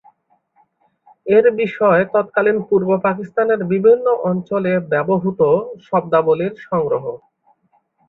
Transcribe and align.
এর 1.27 1.45
বিষয় 1.61 2.01
তৎকালীন 2.13 2.57
পূর্ব 2.67 2.89
পাকিস্তানের 3.05 3.61
বিভিন্ন 3.71 4.05
অঞ্চলে 4.29 4.73
ব্যবহূত 4.91 5.39
শব্দাবলির 5.87 6.53
সংগ্রহ। 6.65 7.03